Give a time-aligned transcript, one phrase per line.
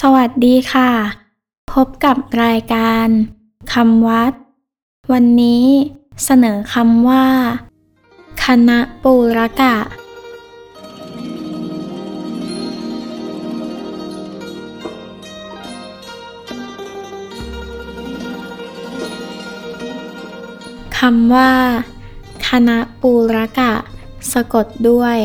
[0.00, 0.90] สวัสดีค่ะ
[1.72, 3.08] พบกับรายการ
[3.72, 4.32] คำวัด
[5.12, 5.66] วันนี้
[6.24, 7.26] เสนอคำว่า
[8.44, 9.76] คณะปูรกะ
[20.98, 21.52] คำว่า
[22.48, 23.72] คณะปูรกะ
[24.32, 25.18] สะกดด้วย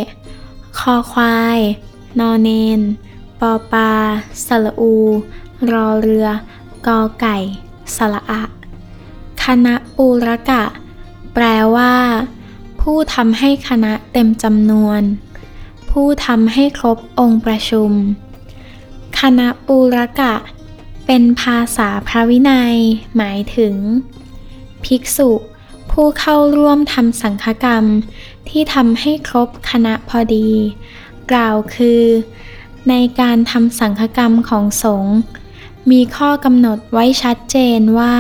[0.80, 1.60] คอควาย
[2.20, 2.50] นอเน
[2.80, 2.82] น
[3.40, 3.92] ปอปา
[4.46, 4.94] สระอู
[5.72, 6.28] รอเรือ
[6.88, 7.38] กอไก่
[7.96, 8.44] สระอะ
[9.44, 10.64] คณะปูรกะ
[11.34, 11.46] แปล
[11.76, 11.94] ว่า
[12.82, 15.02] ผู้ทำให้คณะเต็มจำนวน
[15.90, 17.92] ผู้ทำให้ครบองค์ประชุม
[19.20, 20.34] คณะปูรกะ
[21.06, 22.76] เป็นภาษาพระวินัย
[23.18, 23.76] หมายถึง
[24.84, 25.32] ภิกษุ
[25.92, 27.86] ผู้เข้าร่วมทำสังฆกรรม
[28.50, 30.50] ที่ทำให้ครบคณะพอดี
[31.32, 32.04] กล่าวคือ
[32.90, 35.16] ในการทำสังฆกรรมของสงฆ์
[35.92, 38.18] มีข้อกำหนดไว้ชัดเจนว่า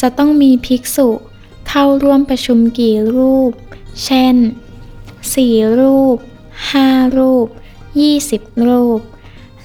[0.00, 1.08] จะต้องมีภิกษุ
[1.68, 3.52] เข้าร่วมประชุมกี่รูป
[4.04, 4.36] เช่น
[5.06, 6.16] 4 รูป
[6.66, 7.46] 5 รูป
[8.06, 9.00] 20 รูป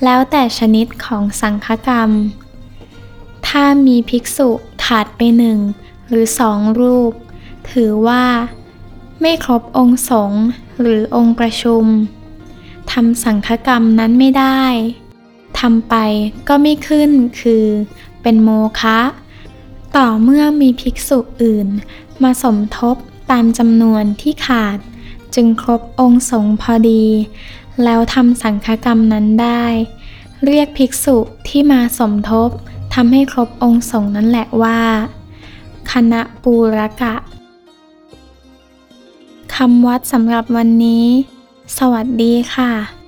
[0.03, 2.11] แล้วแต่ชนิดของสังฆกรรม
[3.47, 4.49] ถ้ามีภิกษุ
[4.85, 5.59] ขาดไปหนึ่ง
[6.07, 7.11] หรือสองรูป
[7.71, 8.25] ถือว่า
[9.21, 10.43] ไม่ครบองค์สงฆ์
[10.81, 11.85] หรือองค์ประชุม
[12.91, 14.63] ทำสังฆกรรมนั้นไม่ได้
[15.59, 15.95] ทำไป
[16.47, 17.65] ก็ไม่ขึ้นคือ
[18.21, 18.99] เป็นโมฆะ
[19.95, 21.67] ต่อเมื่อมีภิกษุอื่น
[22.23, 22.95] มาสมทบ
[23.31, 24.77] ตามจำนวนที่ขาด
[25.35, 27.05] จึงครบองค์สงพอดี
[27.83, 29.63] แล้วทำสังฆกรรมนั้นได้
[30.45, 32.49] เรียกภิกษุที่มาสมทบ
[32.93, 34.81] ทำให้ครบองค์สงนั่นแหละว่า
[35.91, 37.15] คณะปูรกะ
[39.55, 41.05] คำวัดสำหรับวันนี้
[41.79, 43.00] สวัสดีค่ะ